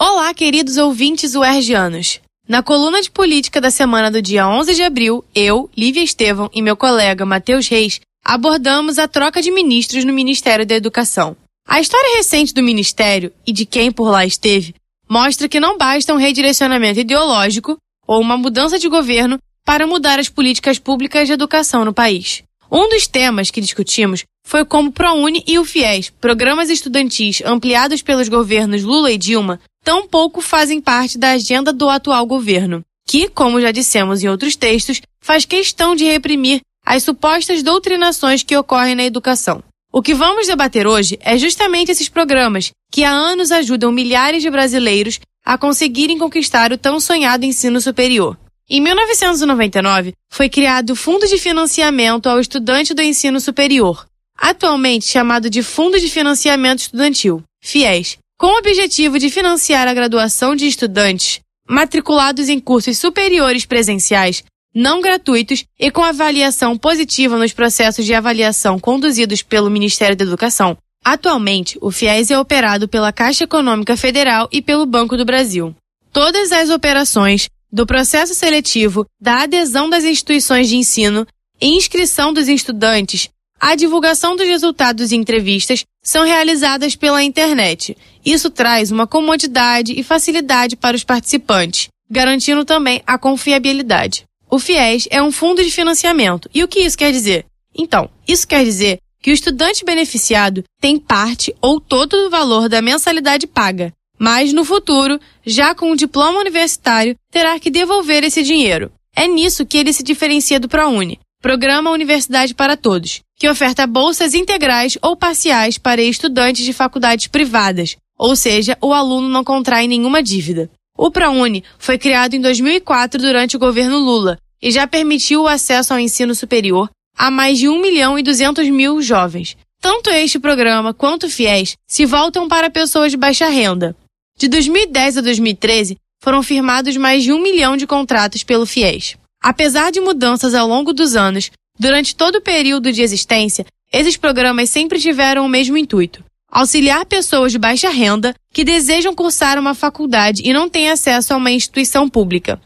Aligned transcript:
Olá, 0.00 0.32
queridos 0.32 0.76
ouvintes 0.76 1.34
UERGianos. 1.34 2.20
Na 2.48 2.62
coluna 2.62 3.02
de 3.02 3.10
política 3.10 3.60
da 3.60 3.68
semana 3.68 4.12
do 4.12 4.22
dia 4.22 4.48
11 4.48 4.72
de 4.76 4.84
abril, 4.84 5.24
eu, 5.34 5.68
Lívia 5.76 6.04
Estevam 6.04 6.48
e 6.54 6.62
meu 6.62 6.76
colega 6.76 7.26
Matheus 7.26 7.66
Reis 7.66 8.00
abordamos 8.24 8.96
a 8.96 9.08
troca 9.08 9.42
de 9.42 9.50
ministros 9.50 10.04
no 10.04 10.12
Ministério 10.12 10.64
da 10.64 10.76
Educação. 10.76 11.36
A 11.66 11.80
história 11.80 12.16
recente 12.16 12.54
do 12.54 12.62
Ministério 12.62 13.32
e 13.44 13.52
de 13.52 13.66
quem 13.66 13.90
por 13.90 14.08
lá 14.08 14.24
esteve 14.24 14.72
mostra 15.10 15.48
que 15.48 15.58
não 15.58 15.76
basta 15.76 16.14
um 16.14 16.16
redirecionamento 16.16 17.00
ideológico 17.00 17.76
ou 18.06 18.20
uma 18.20 18.36
mudança 18.36 18.78
de 18.78 18.88
governo 18.88 19.36
para 19.64 19.84
mudar 19.84 20.20
as 20.20 20.28
políticas 20.28 20.78
públicas 20.78 21.26
de 21.26 21.32
educação 21.32 21.84
no 21.84 21.92
país. 21.92 22.44
Um 22.70 22.88
dos 22.88 23.08
temas 23.08 23.50
que 23.50 23.60
discutimos 23.60 24.22
foi 24.46 24.64
como 24.64 24.92
ProUni 24.92 25.42
e 25.44 25.58
o 25.58 25.64
FIES, 25.64 26.10
programas 26.20 26.70
estudantis 26.70 27.42
ampliados 27.44 28.00
pelos 28.00 28.28
governos 28.28 28.84
Lula 28.84 29.10
e 29.10 29.18
Dilma, 29.18 29.58
tampouco 29.88 30.42
fazem 30.42 30.82
parte 30.82 31.16
da 31.16 31.30
agenda 31.30 31.72
do 31.72 31.88
atual 31.88 32.26
governo, 32.26 32.84
que, 33.08 33.26
como 33.26 33.58
já 33.58 33.70
dissemos 33.70 34.22
em 34.22 34.28
outros 34.28 34.54
textos, 34.54 35.00
faz 35.18 35.46
questão 35.46 35.96
de 35.96 36.04
reprimir 36.04 36.60
as 36.84 37.04
supostas 37.04 37.62
doutrinações 37.62 38.42
que 38.42 38.54
ocorrem 38.54 38.94
na 38.94 39.04
educação. 39.04 39.64
O 39.90 40.02
que 40.02 40.12
vamos 40.12 40.46
debater 40.46 40.86
hoje 40.86 41.18
é 41.22 41.38
justamente 41.38 41.90
esses 41.90 42.06
programas 42.06 42.70
que 42.92 43.02
há 43.02 43.10
anos 43.10 43.50
ajudam 43.50 43.90
milhares 43.90 44.42
de 44.42 44.50
brasileiros 44.50 45.20
a 45.42 45.56
conseguirem 45.56 46.18
conquistar 46.18 46.70
o 46.70 46.76
tão 46.76 47.00
sonhado 47.00 47.46
ensino 47.46 47.80
superior. 47.80 48.38
Em 48.68 48.82
1999, 48.82 50.12
foi 50.30 50.50
criado 50.50 50.90
o 50.90 50.96
Fundo 50.96 51.26
de 51.26 51.38
Financiamento 51.38 52.28
ao 52.28 52.38
Estudante 52.38 52.92
do 52.92 53.00
Ensino 53.00 53.40
Superior, 53.40 54.06
atualmente 54.36 55.06
chamado 55.06 55.48
de 55.48 55.62
Fundo 55.62 55.98
de 55.98 56.10
Financiamento 56.10 56.80
Estudantil, 56.80 57.42
FIES, 57.62 58.18
com 58.38 58.46
o 58.46 58.58
objetivo 58.58 59.18
de 59.18 59.28
financiar 59.28 59.88
a 59.88 59.92
graduação 59.92 60.54
de 60.54 60.66
estudantes 60.66 61.40
matriculados 61.68 62.48
em 62.48 62.58
cursos 62.58 62.96
superiores 62.96 63.66
presenciais, 63.66 64.42
não 64.74 65.02
gratuitos 65.02 65.64
e 65.78 65.90
com 65.90 66.02
avaliação 66.02 66.78
positiva 66.78 67.36
nos 67.36 67.52
processos 67.52 68.06
de 68.06 68.14
avaliação 68.14 68.78
conduzidos 68.78 69.42
pelo 69.42 69.68
Ministério 69.68 70.16
da 70.16 70.24
Educação. 70.24 70.78
Atualmente, 71.04 71.76
o 71.82 71.90
FIES 71.90 72.30
é 72.30 72.38
operado 72.38 72.88
pela 72.88 73.12
Caixa 73.12 73.44
Econômica 73.44 73.96
Federal 73.96 74.48
e 74.52 74.62
pelo 74.62 74.86
Banco 74.86 75.16
do 75.16 75.24
Brasil. 75.24 75.74
Todas 76.12 76.52
as 76.52 76.70
operações 76.70 77.50
do 77.70 77.86
processo 77.86 78.34
seletivo, 78.34 79.04
da 79.20 79.42
adesão 79.42 79.90
das 79.90 80.04
instituições 80.04 80.68
de 80.68 80.76
ensino 80.76 81.26
e 81.60 81.68
inscrição 81.76 82.32
dos 82.32 82.48
estudantes 82.48 83.28
a 83.60 83.74
divulgação 83.74 84.36
dos 84.36 84.46
resultados 84.46 85.08
de 85.08 85.16
entrevistas 85.16 85.84
são 86.02 86.24
realizadas 86.24 86.94
pela 86.94 87.22
internet. 87.22 87.96
Isso 88.24 88.50
traz 88.50 88.90
uma 88.90 89.06
comodidade 89.06 89.92
e 89.98 90.02
facilidade 90.02 90.76
para 90.76 90.96
os 90.96 91.04
participantes, 91.04 91.88
garantindo 92.10 92.64
também 92.64 93.02
a 93.06 93.18
confiabilidade. 93.18 94.24
O 94.50 94.58
FIES 94.58 95.08
é 95.10 95.22
um 95.22 95.30
fundo 95.30 95.62
de 95.62 95.70
financiamento. 95.70 96.48
E 96.54 96.64
o 96.64 96.68
que 96.68 96.80
isso 96.80 96.96
quer 96.96 97.12
dizer? 97.12 97.44
Então, 97.76 98.08
isso 98.26 98.46
quer 98.46 98.64
dizer 98.64 98.98
que 99.20 99.30
o 99.30 99.34
estudante 99.34 99.84
beneficiado 99.84 100.64
tem 100.80 100.98
parte 100.98 101.54
ou 101.60 101.80
todo 101.80 102.14
o 102.14 102.30
valor 102.30 102.68
da 102.68 102.80
mensalidade 102.80 103.46
paga, 103.46 103.92
mas 104.18 104.52
no 104.52 104.64
futuro, 104.64 105.20
já 105.44 105.74
com 105.74 105.90
o 105.90 105.96
diploma 105.96 106.38
universitário, 106.38 107.14
terá 107.30 107.58
que 107.58 107.70
devolver 107.70 108.24
esse 108.24 108.42
dinheiro. 108.42 108.90
É 109.14 109.26
nisso 109.26 109.66
que 109.66 109.76
ele 109.76 109.92
se 109.92 110.02
diferencia 110.02 110.60
do 110.60 110.68
ProUni, 110.68 111.18
Programa 111.42 111.90
Universidade 111.90 112.54
para 112.54 112.76
Todos, 112.76 113.20
que 113.38 113.48
oferta 113.48 113.86
bolsas 113.86 114.34
integrais 114.34 114.98
ou 115.00 115.16
parciais 115.16 115.78
para 115.78 116.02
estudantes 116.02 116.64
de 116.64 116.72
faculdades 116.72 117.28
privadas, 117.28 117.96
ou 118.18 118.34
seja, 118.34 118.76
o 118.82 118.92
aluno 118.92 119.28
não 119.28 119.44
contrai 119.44 119.86
nenhuma 119.86 120.22
dívida. 120.22 120.68
O 120.96 121.10
ProUni 121.10 121.62
foi 121.78 121.96
criado 121.96 122.34
em 122.34 122.40
2004 122.40 123.20
durante 123.20 123.56
o 123.56 123.60
governo 123.60 123.98
Lula 123.98 124.38
e 124.60 124.72
já 124.72 124.88
permitiu 124.88 125.42
o 125.42 125.48
acesso 125.48 125.92
ao 125.92 126.00
ensino 126.00 126.34
superior 126.34 126.90
a 127.16 127.30
mais 127.30 127.58
de 127.58 127.68
1 127.68 127.80
milhão 127.80 128.18
e 128.18 128.22
200 128.22 128.68
mil 128.70 129.00
jovens. 129.00 129.56
Tanto 129.80 130.10
este 130.10 130.38
programa 130.38 130.92
quanto 130.92 131.26
o 131.26 131.30
FIES 131.30 131.76
se 131.86 132.04
voltam 132.04 132.48
para 132.48 132.70
pessoas 132.70 133.12
de 133.12 133.16
baixa 133.16 133.48
renda. 133.48 133.94
De 134.36 134.48
2010 134.48 135.18
a 135.18 135.20
2013, 135.20 135.96
foram 136.20 136.42
firmados 136.42 136.96
mais 136.96 137.22
de 137.22 137.32
um 137.32 137.40
milhão 137.40 137.76
de 137.76 137.86
contratos 137.86 138.42
pelo 138.42 138.66
FIES. 138.66 139.16
Apesar 139.40 139.92
de 139.92 140.00
mudanças 140.00 140.54
ao 140.54 140.66
longo 140.66 140.92
dos 140.92 141.14
anos, 141.14 141.50
durante 141.78 142.14
todo 142.14 142.36
o 142.36 142.42
período 142.42 142.92
de 142.92 143.02
existência, 143.02 143.66
esses 143.92 144.16
programas 144.16 144.70
sempre 144.70 144.98
tiveram 144.98 145.44
o 145.44 145.48
mesmo 145.48 145.76
intuito: 145.76 146.24
auxiliar 146.50 147.06
pessoas 147.06 147.52
de 147.52 147.58
baixa 147.58 147.88
renda 147.90 148.34
que 148.52 148.64
desejam 148.64 149.14
cursar 149.14 149.58
uma 149.58 149.74
faculdade 149.74 150.42
e 150.44 150.52
não 150.52 150.68
têm 150.68 150.90
acesso 150.90 151.32
a 151.32 151.36
uma 151.36 151.50
instituição 151.50 152.08
pública. 152.08 152.60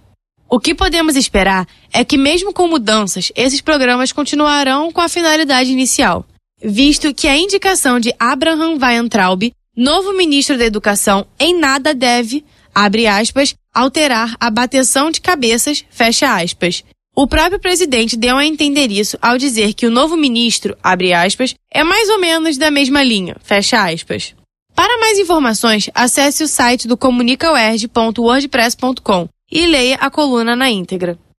O 0.48 0.60
que 0.60 0.74
podemos 0.74 1.16
esperar 1.16 1.66
é 1.92 2.04
que, 2.04 2.18
mesmo 2.18 2.52
com 2.52 2.68
mudanças, 2.68 3.32
esses 3.34 3.62
programas 3.62 4.12
continuarão 4.12 4.92
com 4.92 5.00
a 5.00 5.08
finalidade 5.08 5.72
inicial, 5.72 6.26
visto 6.62 7.14
que 7.14 7.26
a 7.26 7.36
indicação 7.36 7.98
de 7.98 8.14
Abraham 8.18 8.76
Weintraub, 8.78 9.50
novo 9.74 10.12
ministro 10.12 10.58
da 10.58 10.66
Educação, 10.66 11.26
em 11.40 11.58
nada 11.58 11.94
deve, 11.94 12.44
abre 12.74 13.06
aspas, 13.06 13.54
alterar 13.72 14.36
a 14.38 14.50
bateção 14.50 15.10
de 15.10 15.22
cabeças, 15.22 15.84
fecha 15.90 16.36
aspas. 16.36 16.84
O 17.14 17.26
próprio 17.26 17.60
presidente 17.60 18.16
deu 18.16 18.38
a 18.38 18.46
entender 18.46 18.90
isso 18.90 19.18
ao 19.20 19.36
dizer 19.36 19.74
que 19.74 19.86
o 19.86 19.90
novo 19.90 20.16
ministro, 20.16 20.74
abre 20.82 21.12
aspas, 21.12 21.54
é 21.70 21.84
mais 21.84 22.08
ou 22.08 22.18
menos 22.18 22.56
da 22.56 22.70
mesma 22.70 23.02
linha, 23.02 23.36
fecha 23.42 23.84
aspas. 23.84 24.34
Para 24.74 24.98
mais 24.98 25.18
informações, 25.18 25.90
acesse 25.94 26.42
o 26.42 26.48
site 26.48 26.88
do 26.88 26.96
comunicauerj.wordpress.com 26.96 29.28
e 29.50 29.66
leia 29.66 29.96
a 29.96 30.10
coluna 30.10 30.56
na 30.56 30.70
íntegra. 30.70 31.18